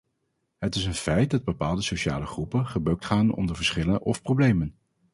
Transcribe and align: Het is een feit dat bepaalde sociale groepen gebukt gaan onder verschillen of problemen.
Het 0.57 0.75
is 0.75 0.85
een 0.85 0.93
feit 0.93 1.29
dat 1.31 1.43
bepaalde 1.43 1.81
sociale 1.81 2.25
groepen 2.25 2.67
gebukt 2.67 3.05
gaan 3.05 3.33
onder 3.33 3.55
verschillen 3.55 4.01
of 4.01 4.21
problemen. 4.21 4.75